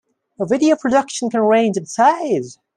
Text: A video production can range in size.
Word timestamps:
A 0.39 0.47
video 0.47 0.75
production 0.75 1.29
can 1.29 1.41
range 1.41 1.77
in 1.77 1.85
size. 1.85 2.57